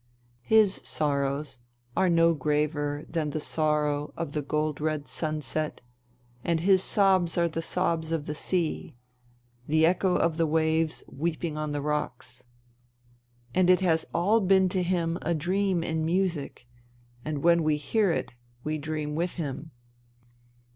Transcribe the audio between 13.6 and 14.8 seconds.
it has all been